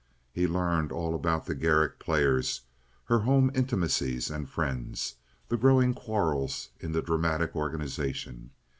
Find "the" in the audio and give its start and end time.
1.45-1.53, 5.47-5.57, 6.91-7.03